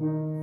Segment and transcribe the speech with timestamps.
[0.00, 0.39] Gott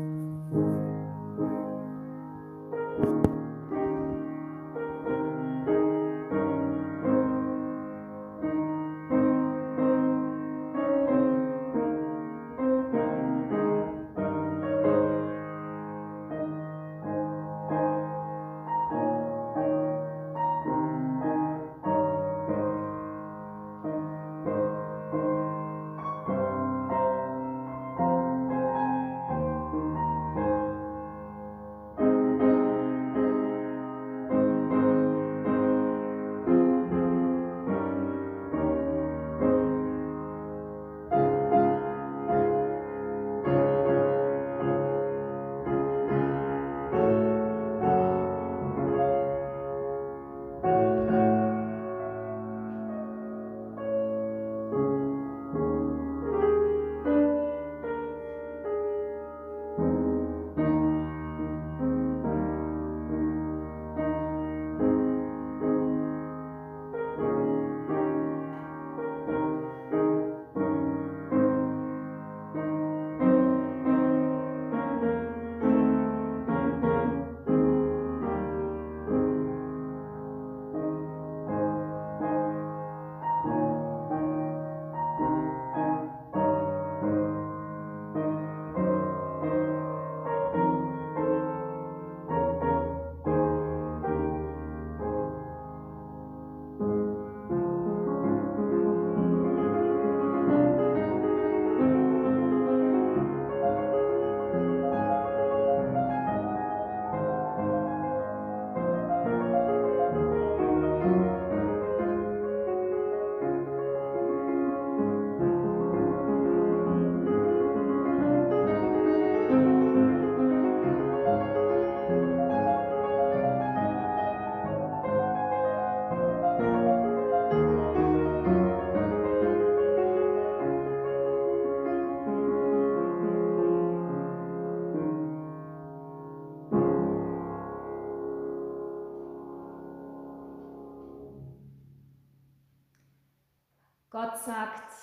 [144.48, 144.94] sagt,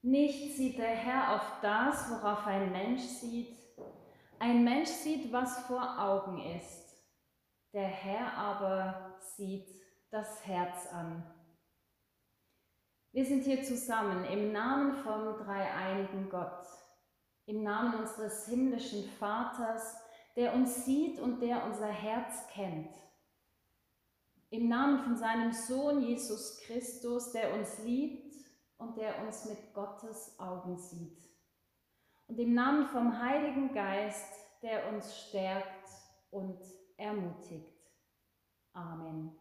[0.00, 3.56] nicht sieht der Herr auf das, worauf ein Mensch sieht.
[4.38, 6.96] Ein Mensch sieht, was vor Augen ist.
[7.74, 9.68] Der Herr aber sieht
[10.10, 11.22] das Herz an.
[13.12, 16.64] Wir sind hier zusammen im Namen vom dreieinigen Gott,
[17.46, 19.96] im Namen unseres himmlischen Vaters,
[20.36, 22.94] der uns sieht und der unser Herz kennt.
[24.50, 28.27] Im Namen von seinem Sohn Jesus Christus, der uns liebt
[28.78, 31.18] und der uns mit Gottes Augen sieht.
[32.28, 35.88] Und im Namen vom Heiligen Geist, der uns stärkt
[36.30, 36.58] und
[36.96, 37.78] ermutigt.
[38.72, 39.36] Amen.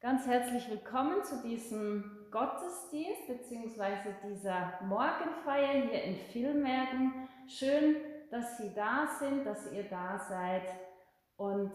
[0.00, 4.14] Ganz herzlich willkommen zu diesem Gottesdienst bzw.
[4.28, 7.28] dieser Morgenfeier hier in Villmergen.
[7.48, 7.96] Schön,
[8.30, 10.72] dass Sie da sind, dass ihr da seid
[11.36, 11.72] und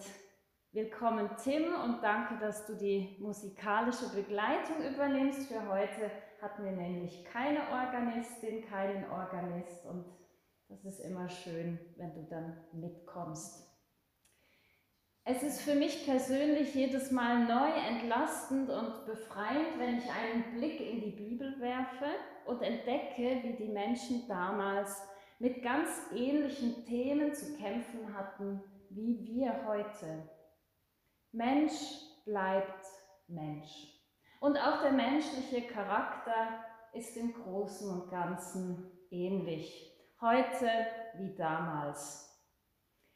[0.75, 5.47] Willkommen Tim und danke, dass du die musikalische Begleitung übernimmst.
[5.47, 6.09] Für heute
[6.41, 10.03] hatten wir nämlich keine Organistin, keinen Organist und
[10.69, 13.72] das ist immer schön, wenn du dann mitkommst.
[15.25, 20.81] Es ist für mich persönlich jedes Mal neu entlastend und befreiend, wenn ich einen Blick
[20.81, 22.09] in die Bibel werfe
[22.47, 25.07] und entdecke, wie die Menschen damals
[25.38, 28.63] mit ganz ähnlichen Themen zu kämpfen hatten
[28.95, 30.29] wie wir heute.
[31.34, 31.74] Mensch
[32.26, 32.86] bleibt
[33.28, 33.92] Mensch.
[34.40, 36.64] Und auch der menschliche Charakter
[36.94, 40.70] ist im Großen und Ganzen ähnlich, heute
[41.16, 42.40] wie damals.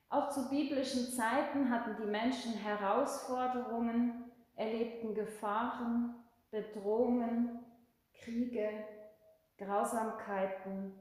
[0.09, 6.15] Auch zu biblischen Zeiten hatten die Menschen Herausforderungen, erlebten Gefahren,
[6.49, 7.59] Bedrohungen,
[8.15, 8.67] Kriege,
[9.59, 10.99] Grausamkeiten,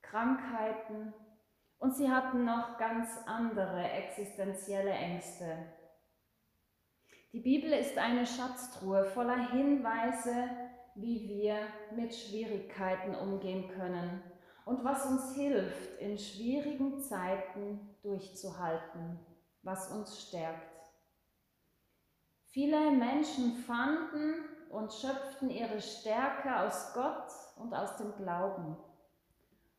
[0.00, 1.12] Krankheiten
[1.78, 5.83] und sie hatten noch ganz andere existenzielle Ängste
[7.34, 10.50] die Bibel ist eine Schatztruhe voller Hinweise,
[10.94, 11.58] wie wir
[11.96, 14.22] mit Schwierigkeiten umgehen können
[14.64, 19.18] und was uns hilft, in schwierigen Zeiten durchzuhalten,
[19.64, 20.92] was uns stärkt.
[22.50, 24.34] Viele Menschen fanden
[24.70, 28.76] und schöpften ihre Stärke aus Gott und aus dem Glauben.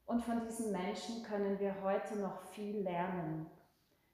[0.06, 3.50] Und von diesen Menschen können wir heute noch viel lernen.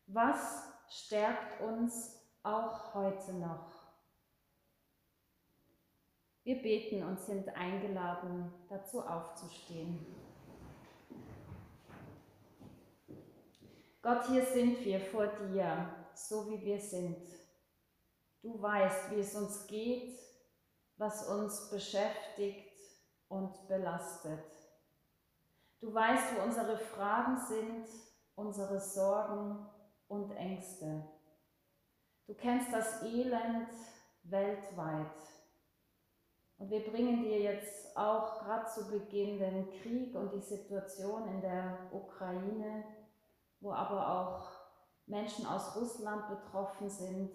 [0.06, 3.72] Was stärkt uns auch heute noch.
[6.44, 10.06] Wir beten und sind eingeladen, dazu aufzustehen.
[14.02, 17.28] Gott, hier sind wir vor dir, so wie wir sind.
[18.42, 20.18] Du weißt, wie es uns geht,
[20.98, 22.80] was uns beschäftigt
[23.28, 24.44] und belastet.
[25.80, 27.88] Du weißt, wo unsere Fragen sind,
[28.36, 29.68] unsere Sorgen
[30.08, 31.04] und Ängste.
[32.28, 33.70] Du kennst das Elend
[34.24, 35.08] weltweit.
[36.58, 41.42] Und wir bringen dir jetzt auch gerade zu Beginn den Krieg und die Situation in
[41.42, 42.84] der Ukraine,
[43.60, 44.52] wo aber auch
[45.08, 47.32] Menschen aus Russland betroffen sind.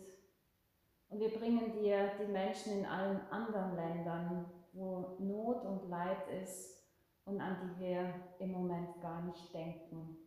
[1.09, 6.87] Und wir bringen dir die Menschen in allen anderen Ländern, wo Not und Leid ist
[7.25, 10.26] und an die wir im Moment gar nicht denken.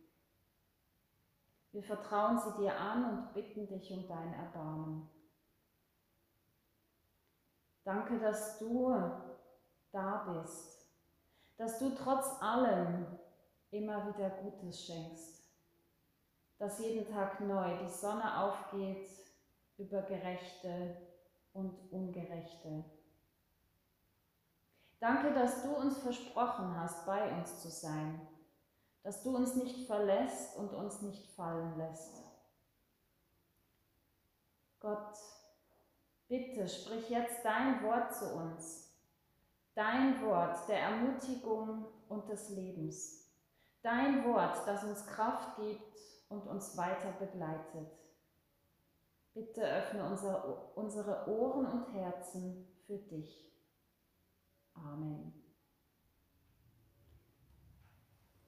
[1.72, 5.08] Wir vertrauen sie dir an und bitten dich um dein Erbarmen.
[7.84, 8.92] Danke, dass du
[9.92, 10.88] da bist,
[11.56, 13.06] dass du trotz allem
[13.70, 15.48] immer wieder Gutes schenkst,
[16.58, 19.08] dass jeden Tag neu die Sonne aufgeht
[19.78, 20.96] über Gerechte
[21.52, 22.84] und Ungerechte.
[24.98, 28.20] Danke, dass du uns versprochen hast, bei uns zu sein
[29.02, 32.22] dass du uns nicht verlässt und uns nicht fallen lässt.
[34.80, 35.14] Gott,
[36.28, 38.94] bitte sprich jetzt dein Wort zu uns,
[39.74, 43.30] dein Wort der Ermutigung und des Lebens,
[43.82, 45.98] dein Wort, das uns Kraft gibt
[46.28, 47.90] und uns weiter begleitet.
[49.34, 53.54] Bitte öffne unser, unsere Ohren und Herzen für dich.
[54.74, 55.39] Amen.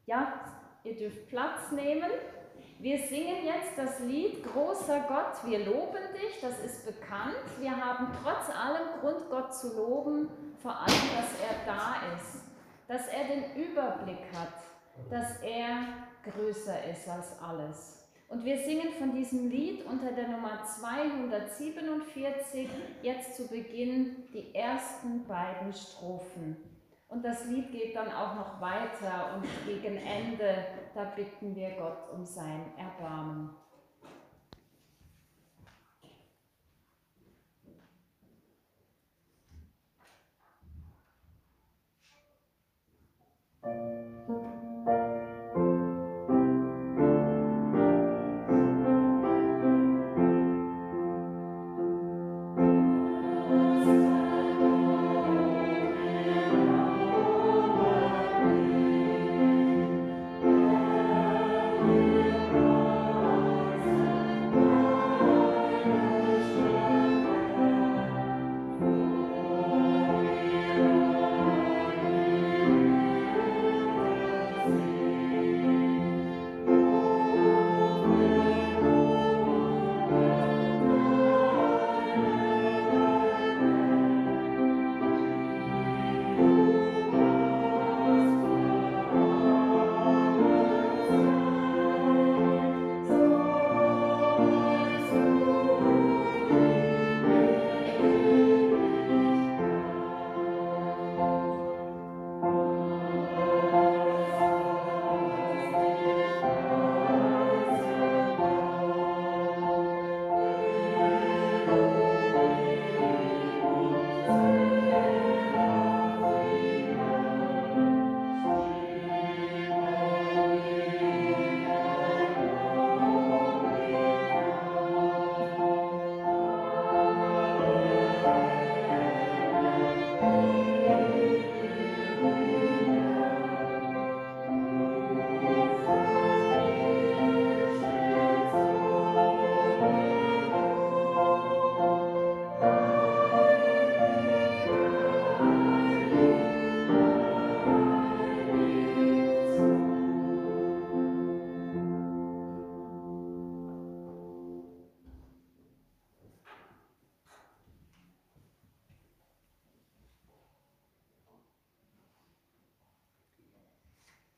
[0.06, 0.40] Ja,
[0.82, 2.10] ihr dürft Platz nehmen.
[2.80, 7.36] Wir singen jetzt das Lied Großer Gott, wir loben dich, das ist bekannt.
[7.60, 10.28] Wir haben trotz allem Grund, Gott zu loben,
[10.60, 12.42] vor allem, dass er da ist,
[12.88, 14.54] dass er den Überblick hat,
[15.08, 15.86] dass er
[16.24, 18.08] größer ist als alles.
[18.28, 22.68] Und wir singen von diesem Lied unter der Nummer 247
[23.02, 26.71] jetzt zu Beginn die ersten beiden Strophen.
[27.12, 30.64] Und das Lied geht dann auch noch weiter und gegen Ende,
[30.94, 33.50] da bitten wir Gott um sein Erbarmen.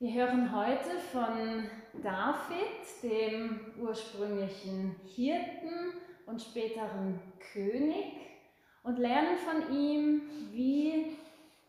[0.01, 1.69] Wir hören heute von
[2.03, 5.93] David, dem ursprünglichen Hirten
[6.27, 7.21] und späteren
[7.53, 8.13] König,
[8.83, 11.17] und lernen von ihm, wie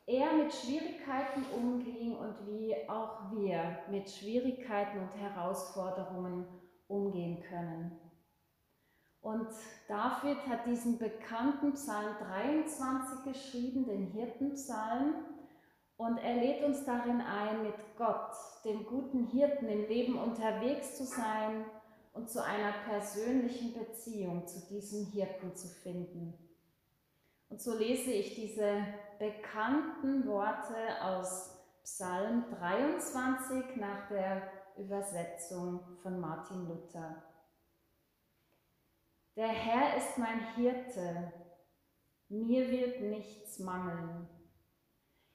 [0.08, 6.48] er mit Schwierigkeiten umging und wie auch wir mit Schwierigkeiten und Herausforderungen
[6.88, 8.00] umgehen können.
[9.22, 9.50] Und
[9.88, 15.14] David hat diesen bekannten Psalm 23 geschrieben, den Hirtenpsalm,
[15.98, 18.32] Und er lädt uns darin ein, mit Gott,
[18.66, 21.66] dem guten Hirten im Leben unterwegs zu sein
[22.14, 26.34] und zu einer persönlichen Beziehung zu diesem Hirten zu finden.
[27.50, 28.86] Und so lese ich diese
[29.20, 37.24] bekannten Worte aus Psalm 23 nach der Übersetzung von Martin Luther.
[39.36, 41.32] Der Herr ist mein Hirte,
[42.30, 44.28] mir wird nichts mangeln.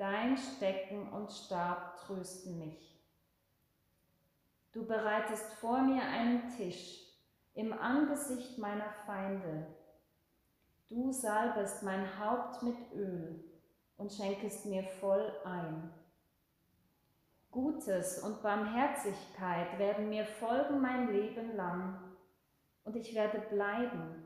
[0.00, 2.98] Dein Stecken und Stab trösten mich.
[4.72, 7.04] Du bereitest vor mir einen Tisch
[7.52, 9.66] im Angesicht meiner Feinde.
[10.88, 13.44] Du salbest mein Haupt mit Öl
[13.98, 15.92] und schenkest mir voll ein.
[17.50, 22.00] Gutes und Barmherzigkeit werden mir folgen mein Leben lang,
[22.84, 24.24] und ich werde bleiben,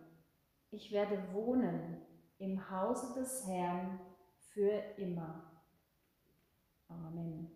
[0.70, 2.00] ich werde wohnen
[2.38, 3.98] im Hause des Herrn
[4.52, 5.50] für immer.
[6.90, 7.48] Amen.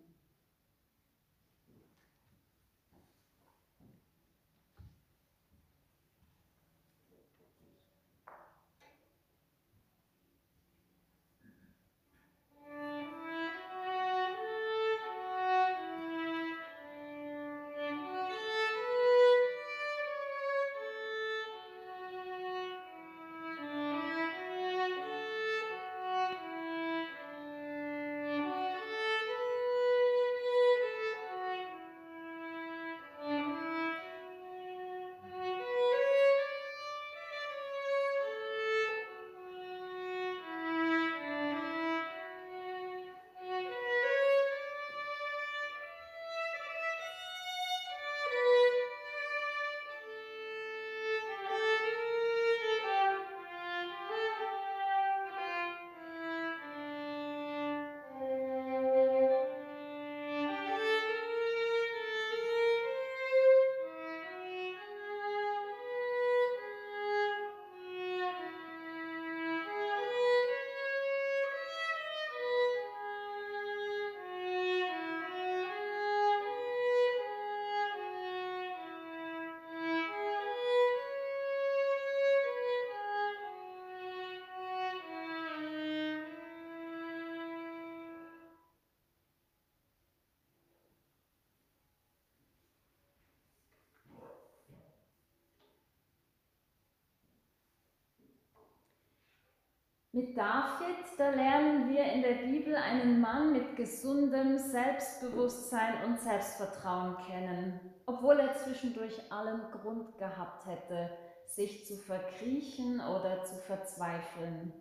[100.11, 107.15] Mit David, da lernen wir in der Bibel einen Mann mit gesundem Selbstbewusstsein und Selbstvertrauen
[107.27, 114.73] kennen, obwohl er zwischendurch allen Grund gehabt hätte, sich zu verkriechen oder zu verzweifeln.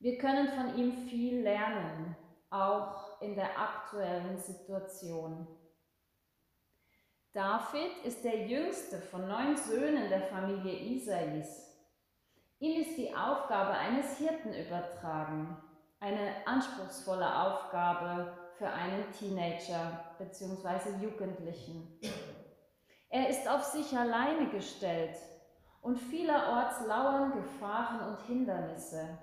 [0.00, 2.14] Wir können von ihm viel lernen,
[2.50, 5.48] auch in der aktuellen Situation.
[7.32, 11.69] David ist der jüngste von neun Söhnen der Familie Isais.
[12.60, 15.56] Ihm ist die Aufgabe eines Hirten übertragen,
[15.98, 21.02] eine anspruchsvolle Aufgabe für einen Teenager bzw.
[21.02, 21.98] Jugendlichen.
[23.08, 25.16] Er ist auf sich alleine gestellt
[25.80, 29.18] und vielerorts lauern Gefahren und Hindernisse.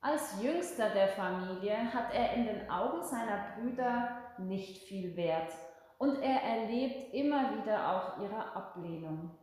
[0.00, 5.52] Als jüngster der Familie hat er in den Augen seiner Brüder nicht viel Wert
[5.98, 9.36] und er erlebt immer wieder auch ihre Ablehnung.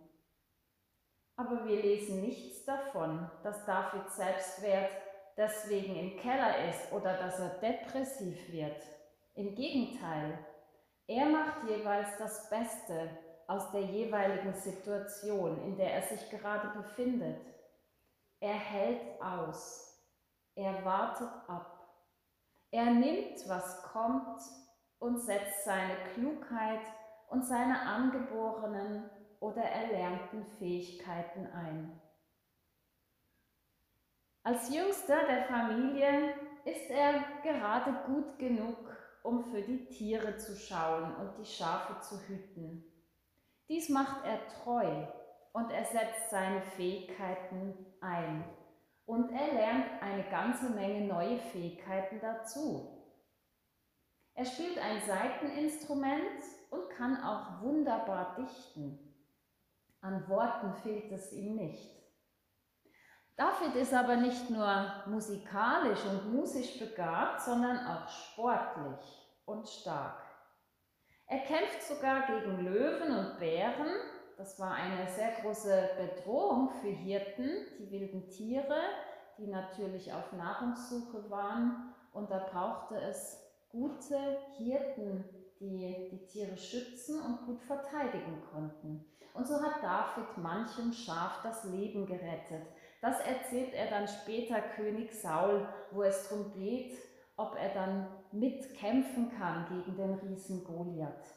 [1.38, 4.92] Aber wir lesen nichts davon, dass Davids Selbstwert
[5.38, 8.82] deswegen im Keller ist oder dass er depressiv wird.
[9.34, 10.40] Im Gegenteil,
[11.08, 13.10] er macht jeweils das Beste
[13.48, 17.42] aus der jeweiligen Situation, in der er sich gerade befindet.
[18.40, 20.02] Er hält aus,
[20.56, 21.76] er wartet ab,
[22.72, 24.40] er nimmt, was kommt
[25.00, 26.82] und setzt seine Klugheit
[27.30, 32.02] und seine angeborenen oder erlernten Fähigkeiten ein.
[34.44, 36.34] Als jüngster der Familie
[36.66, 38.78] ist er gerade gut genug,
[39.24, 42.84] um für die Tiere zu schauen und die Schafe zu hüten.
[43.68, 45.08] Dies macht er treu
[45.54, 48.44] und er setzt seine Fähigkeiten ein.
[49.08, 52.96] Und er lernt eine ganze Menge neue Fähigkeiten dazu.
[54.34, 59.05] Er spielt ein Saiteninstrument und kann auch wunderbar dichten.
[60.06, 61.90] An Worten fehlt es ihm nicht.
[63.36, 69.02] David ist aber nicht nur musikalisch und musisch begabt, sondern auch sportlich
[69.46, 70.22] und stark.
[71.26, 73.96] Er kämpft sogar gegen Löwen und Bären.
[74.38, 78.80] Das war eine sehr große Bedrohung für Hirten, die wilden Tiere,
[79.40, 81.96] die natürlich auf Nahrungssuche waren.
[82.14, 84.20] Und da brauchte es gute
[84.58, 85.26] Hirten,
[85.60, 89.04] die die Tiere schützen und gut verteidigen konnten.
[89.36, 92.66] Und so hat David manchem Schaf das Leben gerettet.
[93.02, 96.98] Das erzählt er dann später König Saul, wo es darum geht,
[97.36, 101.36] ob er dann mitkämpfen kann gegen den Riesen Goliath.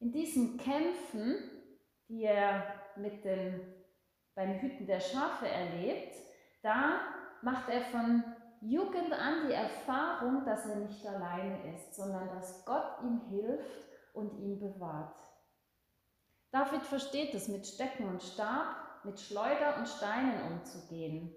[0.00, 1.36] In diesen Kämpfen,
[2.08, 2.64] die er
[2.96, 3.72] mit den,
[4.34, 6.16] beim Hüten der Schafe erlebt,
[6.62, 7.00] da
[7.42, 8.24] macht er von
[8.60, 14.36] Jugend an die Erfahrung, dass er nicht alleine ist, sondern dass Gott ihm hilft und
[14.40, 15.20] ihn bewahrt.
[16.54, 21.34] David versteht es, mit Stecken und Stab, mit Schleuder und Steinen umzugehen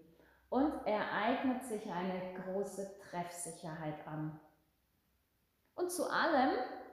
[0.50, 4.39] und er eignet sich eine große Treffsicherheit an.
[5.74, 6.51] Und zu allem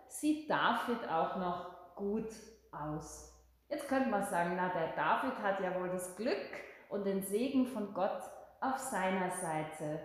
[0.09, 2.31] sieht David auch noch gut
[2.73, 3.31] aus.
[3.69, 6.49] Jetzt könnte man sagen, na der David hat ja wohl das Glück
[6.89, 8.23] und den Segen von Gott
[8.63, 10.01] auf seiner Seite.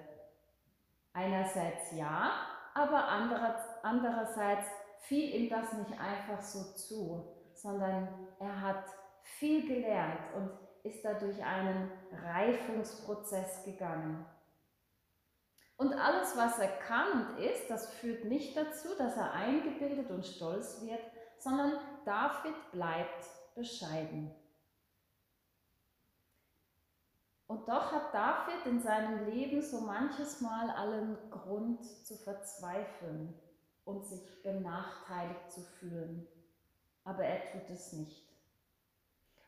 [1.13, 2.33] Einerseits ja,
[2.73, 3.07] aber
[3.81, 4.67] andererseits
[5.03, 8.07] fiel ihm das nicht einfach so zu, sondern
[8.39, 8.85] er hat
[9.21, 10.51] viel gelernt und
[10.83, 14.25] ist da durch einen Reifungsprozess gegangen.
[15.77, 20.25] Und alles, was er kann und ist, das führt nicht dazu, dass er eingebildet und
[20.25, 20.99] stolz wird,
[21.37, 21.73] sondern
[22.05, 24.35] David bleibt bescheiden.
[27.47, 33.33] Und doch hat David in seinem Leben so manches Mal allen Grund zu verzweifeln
[33.85, 36.27] und sich benachteiligt zu fühlen.
[37.09, 38.23] Aber er tut es nicht.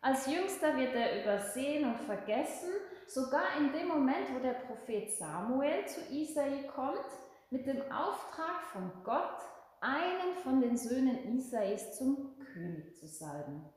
[0.01, 2.71] Als Jüngster wird er übersehen und vergessen,
[3.07, 7.05] sogar in dem Moment, wo der Prophet Samuel zu Isai kommt,
[7.51, 9.37] mit dem Auftrag von Gott,
[9.79, 13.69] einen von den Söhnen Isais zum König zu salben.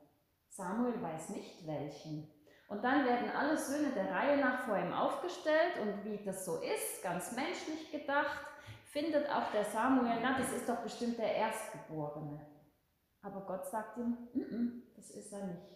[0.49, 2.27] Samuel weiß nicht welchen.
[2.67, 6.59] Und dann werden alle Söhne der Reihe nach vor ihm aufgestellt und wie das so
[6.61, 8.39] ist, ganz menschlich gedacht,
[8.85, 12.54] findet auch der Samuel, na, das ist doch bestimmt der Erstgeborene.
[13.25, 15.75] Aber Gott sagt ihm, N -n, das ist er nicht.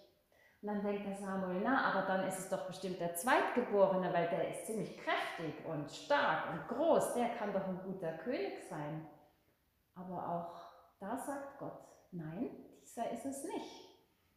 [0.61, 4.29] Und dann denkt der Samuel, na, aber dann ist es doch bestimmt der Zweitgeborene, weil
[4.29, 9.07] der ist ziemlich kräftig und stark und groß, der kann doch ein guter König sein.
[9.95, 11.79] Aber auch da sagt Gott,
[12.11, 12.51] nein,
[12.83, 13.87] dieser ist es nicht.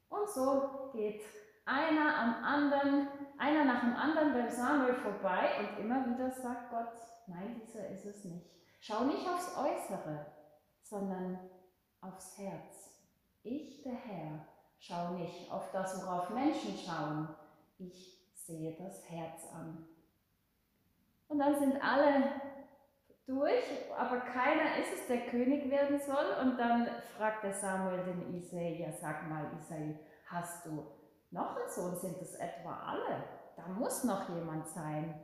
[0.08, 1.22] Und so geht
[1.66, 6.92] einer am anderen, einer nach dem anderen beim Samuel vorbei und immer wieder sagt Gott,
[7.26, 8.50] nein, dieser ist es nicht.
[8.80, 10.26] Schau nicht aufs Äußere,
[10.82, 11.38] sondern
[12.00, 12.91] aufs Herz.
[13.42, 14.46] Ich, der Herr,
[14.78, 17.28] schau nicht auf das, worauf Menschen schauen.
[17.78, 19.86] Ich sehe das Herz an.
[21.28, 22.40] Und dann sind alle
[23.26, 23.64] durch,
[23.96, 26.36] aber keiner ist es, der König werden soll.
[26.42, 30.86] Und dann fragt der Samuel den Isai, ja sag mal Isai, hast du
[31.30, 31.96] noch ein Sohn?
[31.96, 33.24] Sind es etwa alle?
[33.56, 35.14] Da muss noch jemand sein.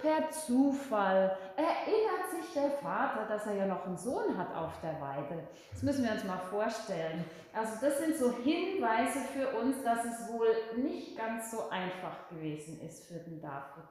[0.00, 5.00] Per Zufall erinnert sich der Vater, dass er ja noch einen Sohn hat auf der
[5.00, 5.48] Weide.
[5.72, 7.24] Das müssen wir uns mal vorstellen.
[7.52, 12.80] Also das sind so Hinweise für uns, dass es wohl nicht ganz so einfach gewesen
[12.80, 13.88] ist für den David.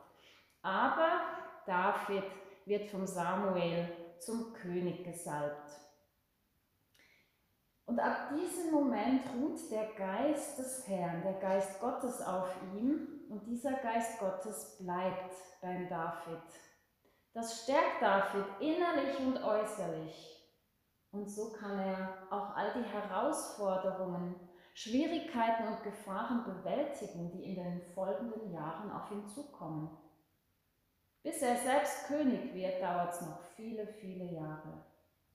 [0.61, 1.21] Aber
[1.65, 2.23] David
[2.65, 3.89] wird vom Samuel
[4.19, 5.71] zum König gesalbt.
[7.85, 13.45] Und ab diesem Moment ruht der Geist des Herrn, der Geist Gottes auf ihm und
[13.45, 16.41] dieser Geist Gottes bleibt beim David.
[17.33, 20.37] Das stärkt David innerlich und äußerlich.
[21.11, 24.35] Und so kann er auch all die Herausforderungen,
[24.73, 29.97] Schwierigkeiten und Gefahren bewältigen, die in den folgenden Jahren auf ihn zukommen.
[31.23, 34.85] Bis er selbst König wird, dauert es noch viele, viele Jahre.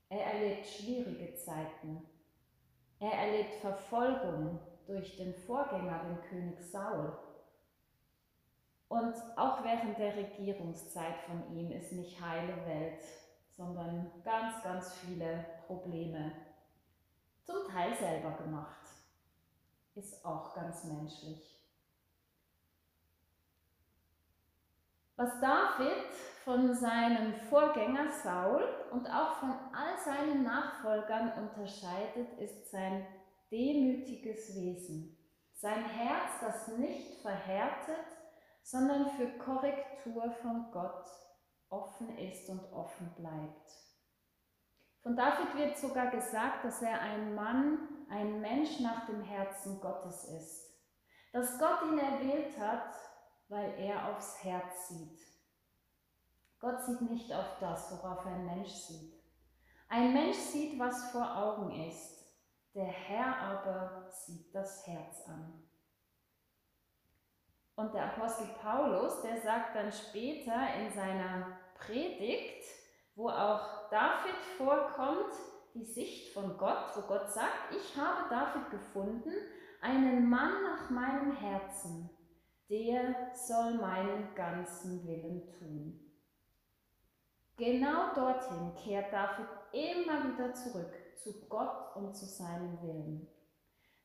[0.09, 2.07] Er erlebt schwierige Zeiten.
[3.01, 7.13] Er erlebt Verfolgung durch den Vorgänger, den König Saul.
[8.93, 13.03] Und auch während der Regierungszeit von ihm ist nicht heile Welt,
[13.57, 16.33] sondern ganz, ganz viele Probleme.
[17.43, 18.87] Zum Teil selber gemacht.
[19.95, 21.59] Ist auch ganz menschlich.
[25.17, 26.13] Was David
[26.45, 33.07] von seinem Vorgänger Saul und auch von all seinen Nachfolgern unterscheidet, ist sein
[33.51, 35.17] demütiges Wesen.
[35.55, 38.05] Sein Herz, das nicht verhärtet,
[38.63, 41.07] sondern für Korrektur von Gott
[41.69, 43.71] offen ist und offen bleibt.
[45.03, 50.25] Von David wird sogar gesagt, dass er ein Mann, ein Mensch nach dem Herzen Gottes
[50.25, 50.79] ist.
[51.33, 52.95] Dass Gott ihn erwählt hat,
[53.49, 55.21] weil er aufs Herz sieht.
[56.61, 59.21] Gott sieht nicht auf das, worauf ein Mensch sieht.
[59.89, 62.23] Ein Mensch sieht, was vor Augen ist.
[62.75, 65.69] Der Herr aber sieht das Herz an.
[67.75, 72.65] Und der Apostel Paulus, der sagt dann später in seiner Predigt,
[73.15, 75.33] wo auch David vorkommt,
[75.75, 79.33] die Sicht von Gott, wo Gott sagt, ich habe David gefunden,
[79.81, 82.11] einen Mann nach meinem Herzen,
[82.69, 86.13] der soll meinen ganzen Willen tun.
[87.57, 93.29] Genau dorthin kehrt David immer wieder zurück, zu Gott und zu seinem Willen.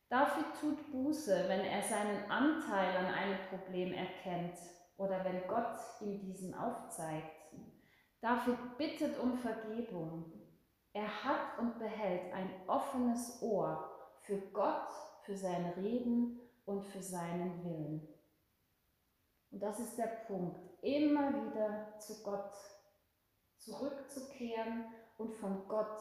[0.08, 4.58] David tut Buße, wenn er seinen Anteil an einem Problem erkennt
[4.96, 7.30] oder wenn Gott ihm diesen aufzeigt.
[8.20, 10.32] David bittet um Vergebung.
[10.92, 13.88] Er hat und behält ein offenes Ohr
[14.22, 14.88] für Gott,
[15.22, 18.08] für sein Reden und für seinen Willen.
[19.50, 22.52] Und das ist der Punkt, immer wieder zu Gott
[23.58, 24.86] zurückzukehren
[25.18, 25.98] und von Gott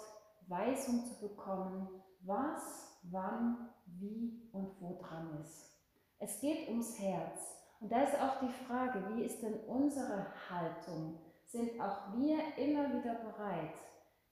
[0.48, 5.78] Weisung zu bekommen, was, wann, wie und wo dran ist.
[6.20, 7.56] Es geht ums Herz.
[7.80, 11.20] Und da ist auch die Frage, wie ist denn unsere Haltung?
[11.46, 13.76] Sind auch wir immer wieder bereit,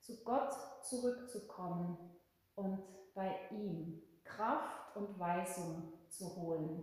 [0.00, 1.96] zu Gott zurückzukommen
[2.56, 2.82] und
[3.14, 6.82] bei ihm Kraft und Weisung zu holen?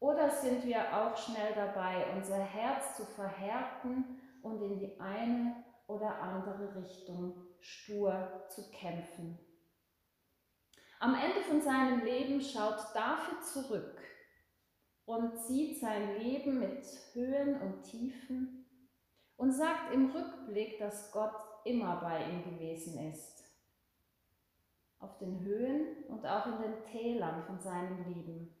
[0.00, 6.20] Oder sind wir auch schnell dabei, unser Herz zu verhärten und in die eine oder
[6.20, 9.38] andere Richtung stur zu kämpfen?
[11.02, 14.00] Am Ende von seinem Leben schaut David zurück
[15.04, 18.64] und sieht sein Leben mit Höhen und Tiefen
[19.36, 21.34] und sagt im Rückblick, dass Gott
[21.64, 23.42] immer bei ihm gewesen ist.
[25.00, 28.54] Auf den Höhen und auch in den Tälern von seinem Leben.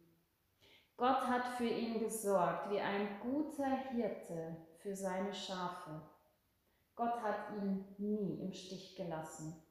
[0.96, 6.02] Gott hat für ihn gesorgt, wie ein guter Hirte für seine Schafe.
[6.96, 9.62] Gott hat ihn nie im Stich gelassen.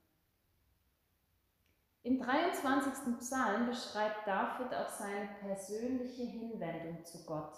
[2.03, 3.19] Im 23.
[3.19, 7.53] Psalm beschreibt David auch seine persönliche Hinwendung zu Gott.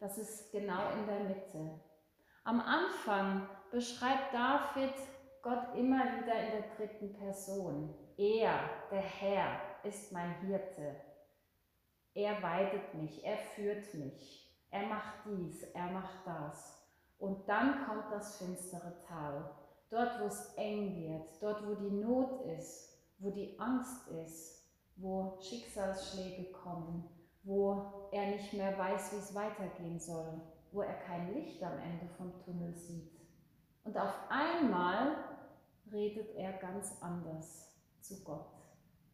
[0.00, 1.78] Das ist genau in der Mitte.
[2.44, 4.94] Am Anfang beschreibt David
[5.42, 7.94] Gott immer wieder in der dritten Person.
[8.16, 10.96] Er, der Herr, ist mein Hirte.
[12.14, 16.82] Er weidet mich, er führt mich, er macht dies, er macht das.
[17.18, 19.50] Und dann kommt das finstere Tal.
[19.90, 22.91] Dort, wo es eng wird, dort, wo die Not ist,
[23.22, 27.08] wo die Angst ist, wo Schicksalsschläge kommen,
[27.44, 30.40] wo er nicht mehr weiß, wie es weitergehen soll,
[30.72, 33.12] wo er kein Licht am Ende vom Tunnel sieht.
[33.84, 35.16] Und auf einmal
[35.90, 38.50] redet er ganz anders zu Gott,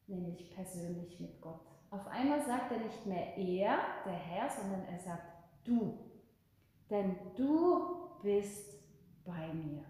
[0.07, 1.61] nämlich persönlich mit Gott.
[1.91, 5.27] Auf einmal sagt er nicht mehr er, der Herr, sondern er sagt
[5.65, 5.99] du.
[6.91, 8.79] Denn du bist
[9.25, 9.85] bei mir.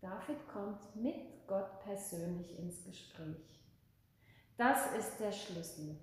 [0.00, 3.58] David kommt mit Gott persönlich ins Gespräch.
[4.56, 5.96] Das ist der Schlüssel.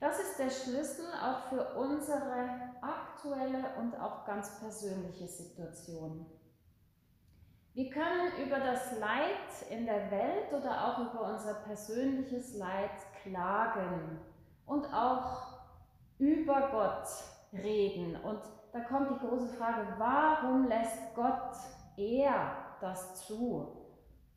[0.00, 6.26] Das ist der Schlüssel auch für unsere aktuelle und auch ganz persönliche Situation.
[7.72, 12.90] Wir können über das Leid in der Welt oder auch über unser persönliches Leid
[13.22, 14.20] klagen
[14.66, 15.58] und auch
[16.18, 17.08] über Gott
[17.64, 18.16] reden.
[18.16, 18.40] Und
[18.72, 21.56] da kommt die große Frage, warum lässt Gott
[21.96, 23.83] er das zu?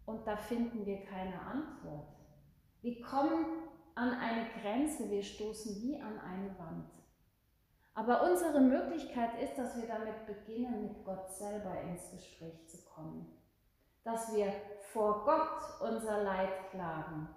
[0.07, 2.07] Und da finden wir keine Antwort.
[2.81, 3.45] Wir kommen
[3.93, 6.89] an eine Grenze, wir stoßen wie an eine Wand.
[7.93, 13.37] Aber unsere Möglichkeit ist, dass wir damit beginnen, mit Gott selber ins Gespräch zu kommen.
[14.05, 14.53] Dass wir
[14.93, 17.27] vor Gott unser Leid klagen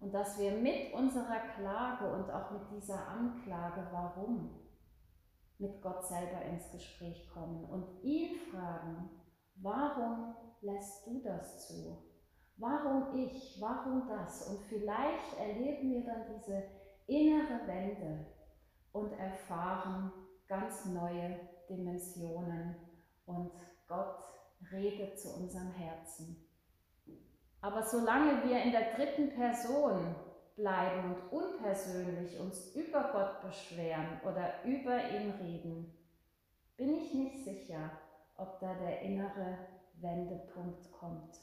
[0.00, 4.60] und dass wir mit unserer Klage und auch mit dieser Anklage, warum,
[5.58, 9.10] mit Gott selber ins Gespräch kommen und ihn fragen,
[9.56, 12.03] warum lässt du das zu?
[12.56, 13.56] Warum ich?
[13.60, 14.48] Warum das?
[14.48, 16.62] Und vielleicht erleben wir dann diese
[17.06, 18.26] innere Wende,
[18.94, 20.12] und erfahren
[20.46, 21.36] ganz neue
[21.68, 22.76] Dimensionen
[23.26, 23.52] und
[23.88, 24.22] Gott
[24.72, 26.48] redet zu unserem Herzen.
[27.60, 30.14] Aber solange wir in der dritten Person
[30.54, 35.92] bleiben und unpersönlich uns über Gott beschweren oder über ihn reden,
[36.76, 37.90] bin ich nicht sicher,
[38.36, 39.58] ob da der innere
[40.00, 41.36] Wendepunkt kommt.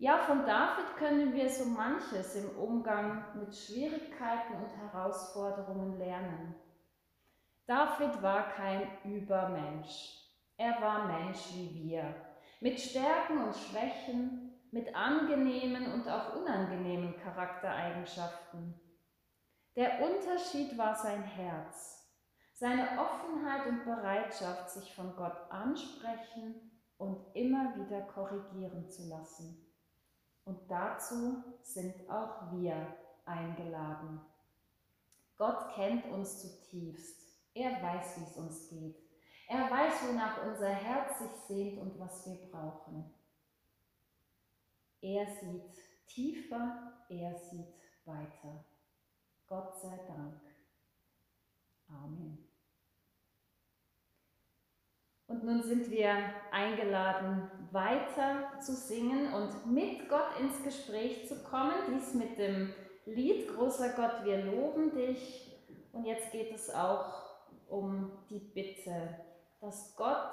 [0.00, 6.54] Ja, von David können wir so manches im Umgang mit Schwierigkeiten und Herausforderungen lernen.
[7.66, 10.24] David war kein Übermensch.
[10.56, 12.14] Er war Mensch wie wir.
[12.60, 18.74] mit Stärken und Schwächen, mit angenehmen und auch unangenehmen Charaktereigenschaften.
[19.76, 22.12] Der Unterschied war sein Herz,
[22.54, 29.67] seine Offenheit und Bereitschaft, sich von Gott ansprechen und immer wieder korrigieren zu lassen.
[30.48, 34.18] Und dazu sind auch wir eingeladen.
[35.36, 37.20] Gott kennt uns zutiefst.
[37.52, 38.96] Er weiß, wie es uns geht.
[39.46, 43.12] Er weiß, wonach unser Herz sich sehnt und was wir brauchen.
[45.02, 48.64] Er sieht tiefer, er sieht weiter.
[49.46, 50.40] Gott sei Dank.
[51.88, 52.48] Amen.
[55.26, 56.14] Und nun sind wir
[56.50, 61.72] eingeladen, weiter zu singen und mit Gott ins Gespräch zu kommen.
[61.88, 62.74] Dies mit dem
[63.06, 65.58] Lied Großer Gott, wir loben dich.
[65.92, 67.22] Und jetzt geht es auch
[67.66, 69.24] um die Bitte,
[69.62, 70.32] dass Gott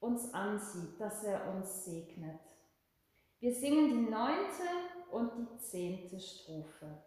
[0.00, 2.40] uns ansieht, dass er uns segnet.
[3.38, 4.64] Wir singen die neunte
[5.12, 7.04] und die zehnte Strophe.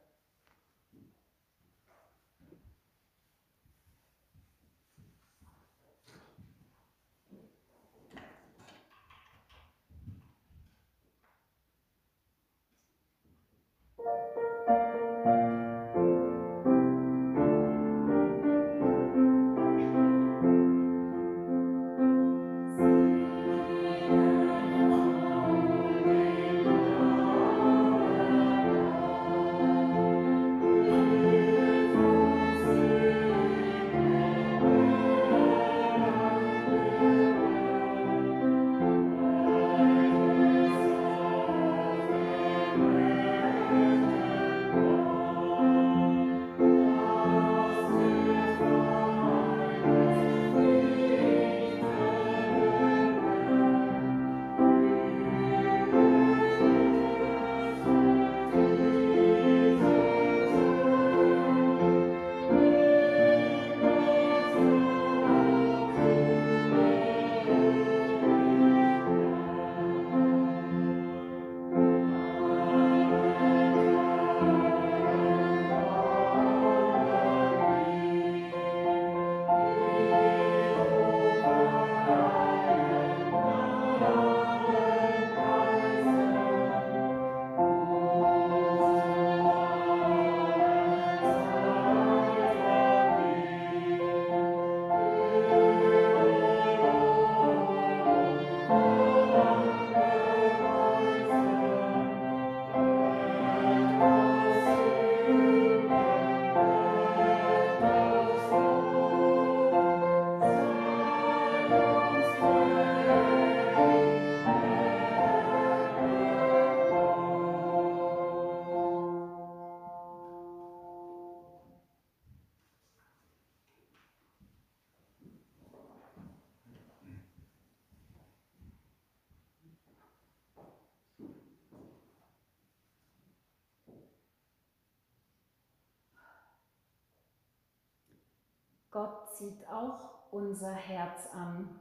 [138.93, 141.79] Gott sieht auch unser Herz an.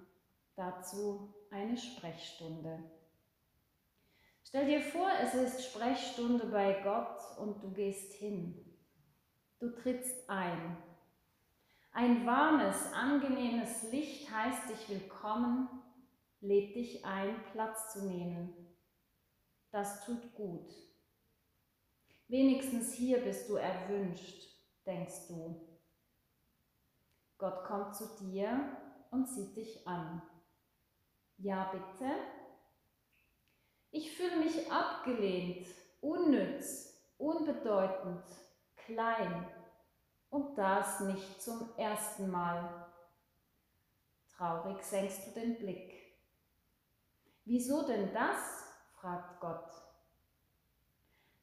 [0.57, 2.79] Dazu eine Sprechstunde.
[4.43, 8.65] Stell dir vor, es ist Sprechstunde bei Gott und du gehst hin.
[9.59, 10.79] Du trittst ein.
[11.93, 15.69] Ein warmes, angenehmes Licht heißt dich willkommen,
[16.41, 18.55] lädt dich ein, Platz zu nehmen.
[19.71, 20.75] Das tut gut.
[22.29, 24.49] Wenigstens hier bist du erwünscht,
[24.87, 25.72] denkst du.
[27.43, 28.77] Gott kommt zu dir
[29.11, 30.23] und sieht dich an.
[31.39, 32.09] Ja, bitte?
[33.91, 35.67] Ich fühle mich abgelehnt,
[36.01, 38.23] unnütz, unbedeutend,
[38.77, 39.45] klein
[40.31, 42.87] und das nicht zum ersten Mal.
[44.37, 46.01] Traurig senkst du den Blick.
[47.45, 48.69] Wieso denn das?
[49.01, 49.82] fragt Gott.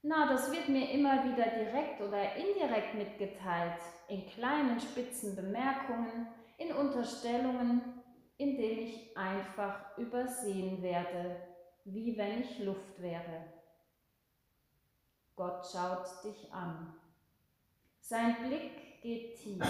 [0.01, 6.73] Na, das wird mir immer wieder direkt oder indirekt mitgeteilt, in kleinen spitzen Bemerkungen, in
[6.73, 8.01] Unterstellungen,
[8.37, 11.41] in denen ich einfach übersehen werde,
[11.83, 13.45] wie wenn ich Luft wäre.
[15.35, 16.93] Gott schaut dich an.
[17.99, 19.63] Sein Blick geht tief.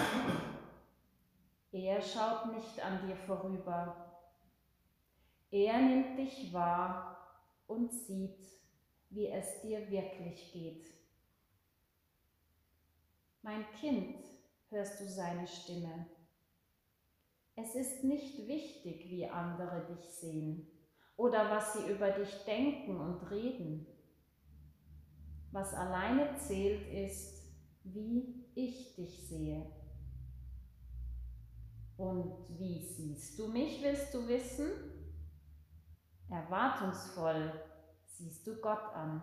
[1.72, 4.20] Er schaut nicht an dir vorüber.
[5.50, 7.16] Er nimmt dich wahr
[7.66, 8.59] und sieht,
[9.10, 10.86] wie es dir wirklich geht.
[13.42, 14.24] Mein Kind,
[14.70, 16.06] hörst du seine Stimme.
[17.56, 20.66] Es ist nicht wichtig, wie andere dich sehen
[21.16, 23.86] oder was sie über dich denken und reden.
[25.52, 27.50] Was alleine zählt ist,
[27.82, 29.66] wie ich dich sehe.
[31.96, 34.70] Und wie siehst du mich, willst du wissen?
[36.30, 37.52] Erwartungsvoll
[38.20, 39.22] siehst du Gott an.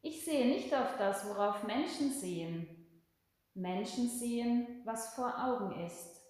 [0.00, 2.66] Ich sehe nicht auf das, worauf Menschen sehen.
[3.54, 6.22] Menschen sehen, was vor Augen ist.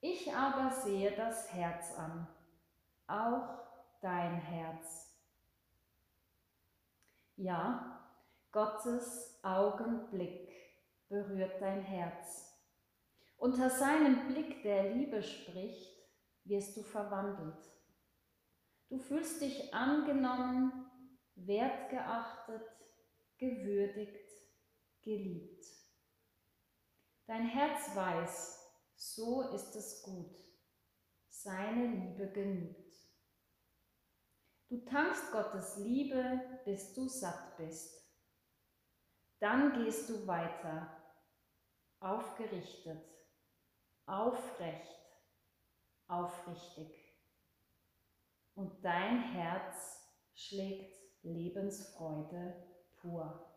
[0.00, 2.28] Ich aber sehe das Herz an,
[3.08, 3.58] auch
[4.00, 5.12] dein Herz.
[7.34, 8.08] Ja,
[8.52, 10.48] Gottes Augenblick
[11.08, 12.56] berührt dein Herz.
[13.36, 15.92] Unter seinem Blick, der Liebe spricht,
[16.44, 17.75] wirst du verwandelt.
[18.88, 20.90] Du fühlst dich angenommen,
[21.34, 22.62] wertgeachtet,
[23.36, 24.30] gewürdigt,
[25.02, 25.64] geliebt.
[27.26, 30.36] Dein Herz weiß, so ist es gut.
[31.28, 32.94] Seine Liebe genügt.
[34.68, 38.04] Du tankst Gottes Liebe, bis du satt bist.
[39.38, 40.96] Dann gehst du weiter,
[42.00, 43.04] aufgerichtet,
[44.06, 44.98] aufrecht,
[46.08, 47.05] aufrichtig.
[48.56, 52.54] Und dein Herz schlägt Lebensfreude
[52.96, 53.55] pur.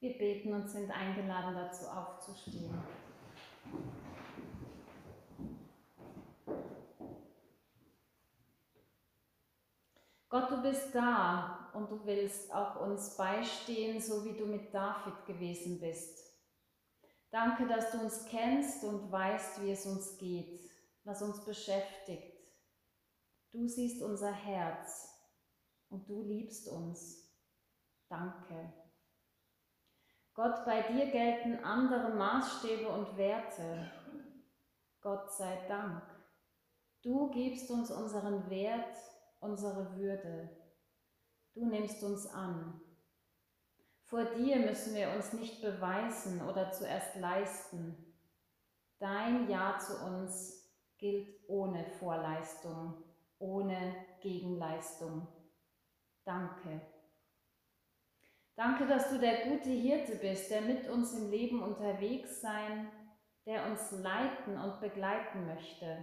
[0.00, 2.72] Wir beten und sind eingeladen dazu aufzustehen.
[10.28, 15.26] Gott, du bist da und du willst auch uns beistehen, so wie du mit David
[15.26, 16.28] gewesen bist.
[17.30, 20.60] Danke, dass du uns kennst und weißt, wie es uns geht,
[21.04, 22.36] was uns beschäftigt.
[23.50, 25.08] Du siehst unser Herz
[25.88, 27.32] und du liebst uns.
[28.08, 28.72] Danke.
[30.38, 33.90] Gott, bei dir gelten andere Maßstäbe und Werte.
[35.00, 36.00] Gott sei Dank.
[37.02, 38.96] Du gibst uns unseren Wert,
[39.40, 40.48] unsere Würde.
[41.54, 42.80] Du nimmst uns an.
[44.04, 48.14] Vor dir müssen wir uns nicht beweisen oder zuerst leisten.
[49.00, 53.02] Dein Ja zu uns gilt ohne Vorleistung,
[53.40, 55.26] ohne Gegenleistung.
[56.22, 56.80] Danke.
[58.58, 62.90] Danke, dass du der gute Hirte bist, der mit uns im Leben unterwegs sein,
[63.46, 66.02] der uns leiten und begleiten möchte.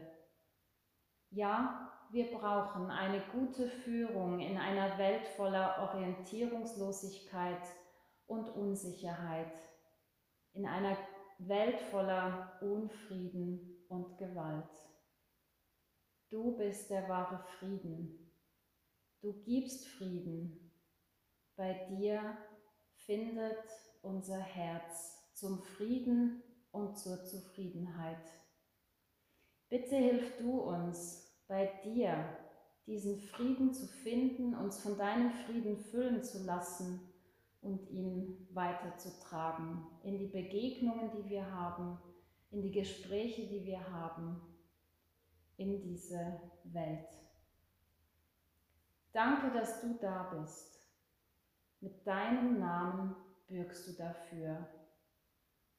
[1.31, 7.61] Ja, wir brauchen eine gute Führung in einer Welt voller Orientierungslosigkeit
[8.25, 9.51] und Unsicherheit,
[10.53, 10.97] in einer
[11.39, 14.71] Welt voller Unfrieden und Gewalt.
[16.29, 18.31] Du bist der wahre Frieden.
[19.19, 20.64] Du gibst Frieden
[21.55, 22.37] bei dir
[23.05, 23.63] findet
[24.01, 28.25] unser Herz zum Frieden und zur Zufriedenheit.
[29.69, 32.37] Bitte hilf du uns, bei dir
[32.87, 37.01] diesen Frieden zu finden, uns von deinem Frieden füllen zu lassen
[37.61, 41.97] und ihn weiterzutragen in die Begegnungen, die wir haben,
[42.51, 44.41] in die Gespräche, die wir haben.
[45.57, 47.07] in diese Welt.
[49.13, 50.74] Danke, dass du da bist.
[51.85, 53.15] Mit deinem Namen
[53.45, 54.67] bürgst du dafür.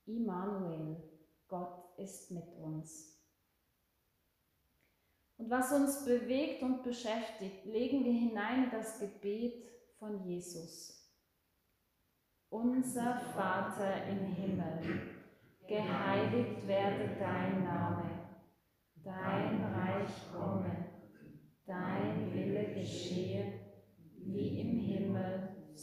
[0.05, 1.03] Immanuel,
[1.49, 3.21] Gott ist mit uns.
[5.37, 9.65] Und was uns bewegt und beschäftigt, legen wir hinein in das Gebet
[9.99, 11.13] von Jesus.
[12.51, 15.01] Unser Vater im Himmel,
[15.67, 18.29] geheiligt werde dein Name,
[19.03, 20.87] dein Reich komme,
[21.67, 23.55] dein Wille geschehe,
[24.19, 24.86] wie im Himmel,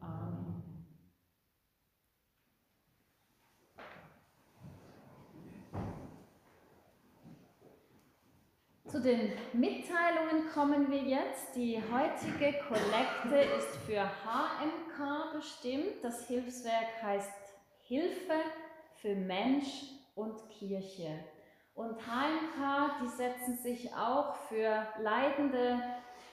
[0.00, 0.40] Amen.
[8.90, 11.54] Zu den Mitteilungen kommen wir jetzt.
[11.54, 16.02] Die heutige Kollekte ist für HMK bestimmt.
[16.02, 17.30] Das Hilfswerk heißt
[17.86, 18.34] Hilfe
[19.00, 19.84] für Mensch
[20.16, 21.24] und Kirche.
[21.74, 25.80] Und HMK, die setzen sich auch für leidende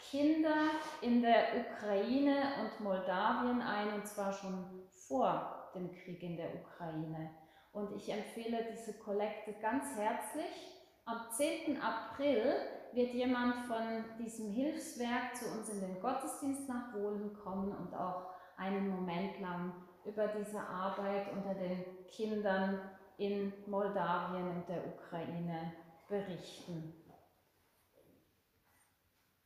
[0.10, 6.49] Kinder in der Ukraine und Moldawien ein, und zwar schon vor dem Krieg in der
[6.55, 7.32] Ukraine.
[7.74, 10.74] Und ich empfehle diese Kollekte ganz herzlich.
[11.05, 11.82] Am 10.
[11.82, 12.55] April
[12.93, 18.28] wird jemand von diesem Hilfswerk zu uns in den Gottesdienst nach Wohlen kommen und auch
[18.58, 19.74] einen Moment lang
[20.05, 22.80] über diese Arbeit unter den Kindern
[23.18, 25.74] in Moldawien und der Ukraine
[26.08, 26.93] berichten.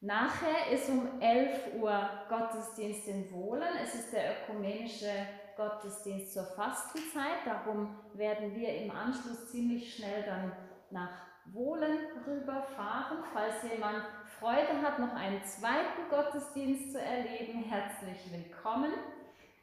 [0.03, 3.69] Nachher ist um 11 Uhr Gottesdienst in Wohlen.
[3.83, 5.11] Es ist der ökumenische
[5.55, 7.45] Gottesdienst zur Fastenzeit.
[7.45, 10.53] Darum werden wir im Anschluss ziemlich schnell dann
[10.89, 11.11] nach
[11.53, 13.19] Wohlen rüberfahren.
[13.31, 14.03] Falls jemand
[14.39, 18.93] Freude hat, noch einen zweiten Gottesdienst zu erleben, herzlich willkommen.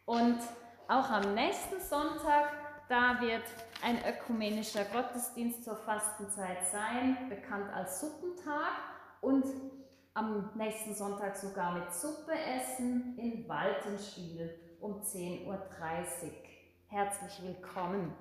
[0.06, 0.38] Und
[0.86, 2.52] auch am nächsten Sonntag,
[2.88, 3.42] da wird
[3.82, 8.70] ein ökumenischer Gottesdienst zur Fastenzeit sein, bekannt als Suppentag.
[9.20, 9.44] Und
[10.18, 15.58] am nächsten Sonntag sogar mit Suppe essen in Waltenspiel um 10.30 Uhr.
[16.88, 18.12] Herzlich willkommen.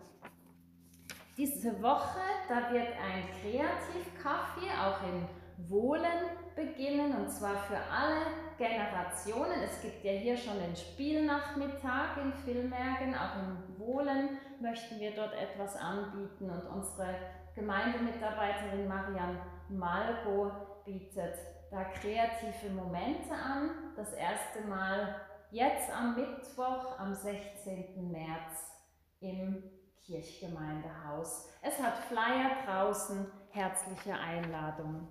[1.35, 8.27] Diese Woche, da wird ein Kreativkaffee auch in Wohlen beginnen und zwar für alle
[8.59, 9.63] Generationen.
[9.63, 15.33] Es gibt ja hier schon den Spielnachmittag in Villmergen, auch in Wohlen möchten wir dort
[15.33, 17.15] etwas anbieten und unsere
[17.55, 20.51] Gemeindemitarbeiterin Marianne Malgo
[20.85, 23.93] bietet da kreative Momente an.
[23.95, 28.11] Das erste Mal jetzt am Mittwoch, am 16.
[28.11, 28.71] März
[29.19, 29.63] im
[30.05, 31.49] Kirchgemeindehaus.
[31.61, 35.07] Es hat Flyer draußen, herzliche Einladung.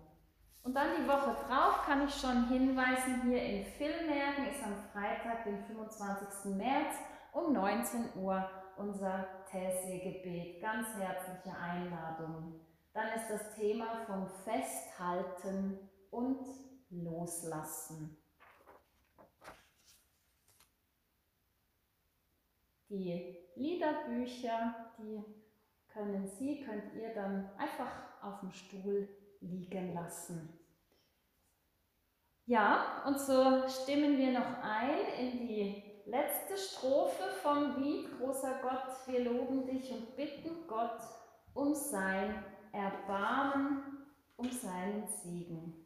[0.63, 5.45] Und dann die Woche drauf kann ich schon hinweisen, hier in Villmergen ist am Freitag,
[5.45, 6.57] den 25.
[6.57, 6.97] März
[7.33, 10.61] um 19 Uhr unser Tessé-Gebet.
[10.61, 12.61] Ganz herzliche Einladung.
[12.93, 15.79] Dann ist das Thema vom Festhalten
[16.17, 16.47] und
[16.89, 18.17] Loslassen.
[22.89, 25.23] Die Liederbücher, die
[25.89, 29.09] können Sie, könnt ihr dann einfach auf dem Stuhl
[29.41, 30.59] liegen lassen.
[32.47, 39.07] Ja, und so stimmen wir noch ein in die letzte Strophe vom Lied Großer Gott,
[39.07, 41.01] wir loben dich und bitten Gott
[41.53, 42.43] um sein
[42.73, 44.07] Erbarmen,
[44.37, 45.86] um seinen Segen.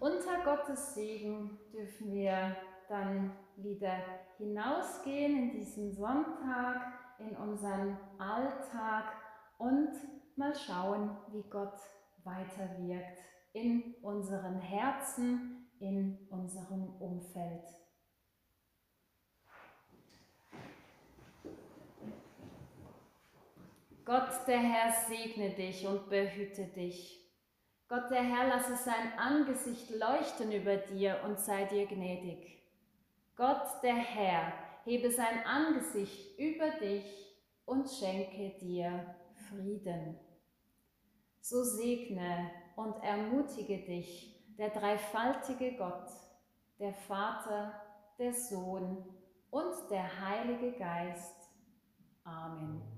[0.00, 2.56] Und unter Gottes Segen dürfen wir
[2.88, 3.96] dann wieder
[4.38, 9.12] hinausgehen in diesen Sonntag, in unseren Alltag
[9.58, 9.90] und
[10.36, 11.78] mal schauen, wie Gott
[12.24, 13.18] weiterwirkt
[13.52, 17.64] in unseren Herzen, in unserem Umfeld.
[24.04, 27.21] Gott der Herr segne dich und behüte dich.
[27.92, 32.58] Gott der Herr lasse sein Angesicht leuchten über dir und sei dir gnädig.
[33.36, 34.50] Gott der Herr
[34.86, 37.04] hebe sein Angesicht über dich
[37.66, 39.14] und schenke dir
[39.46, 40.18] Frieden.
[41.42, 46.08] So segne und ermutige dich der dreifaltige Gott,
[46.78, 47.74] der Vater,
[48.18, 49.04] der Sohn
[49.50, 51.50] und der Heilige Geist.
[52.24, 52.91] Amen.